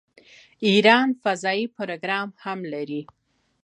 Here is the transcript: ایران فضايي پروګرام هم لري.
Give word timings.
ایران 0.67 1.07
فضايي 1.23 1.65
پروګرام 1.77 2.29
هم 2.43 2.59
لري. 2.73 3.01